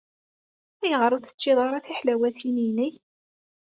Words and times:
Ayɣer 0.83 1.11
ur 1.15 1.21
teččiḍ 1.23 1.57
ara 1.65 1.85
tiḥlawatin-inek? 1.85 2.95